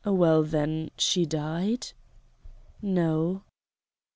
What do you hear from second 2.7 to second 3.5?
"No."